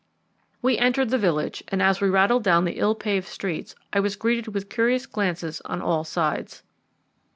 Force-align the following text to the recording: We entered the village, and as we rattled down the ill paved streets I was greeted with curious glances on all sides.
We 0.63 0.79
entered 0.79 1.11
the 1.11 1.19
village, 1.19 1.63
and 1.67 1.79
as 1.79 2.01
we 2.01 2.09
rattled 2.09 2.43
down 2.43 2.65
the 2.65 2.79
ill 2.79 2.95
paved 2.95 3.27
streets 3.27 3.75
I 3.93 3.99
was 3.99 4.15
greeted 4.15 4.47
with 4.51 4.67
curious 4.67 5.05
glances 5.05 5.61
on 5.63 5.79
all 5.79 6.03
sides. 6.03 6.63